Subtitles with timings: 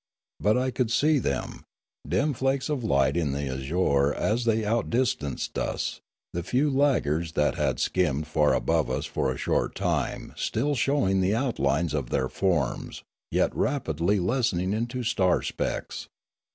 [0.39, 1.63] But I could see them,
[2.07, 6.01] dim flakes of light in the azure as they outdistanced us,
[6.33, 11.35] the few laggards that had skimmed above us for a short time still showing the
[11.35, 16.07] outlines of their forms, yet rapidly lessening into star specks.